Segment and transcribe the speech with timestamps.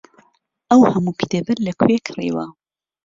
[0.69, 2.45] ئەو هەموو کتێبەت لەکوێ کڕیوە؟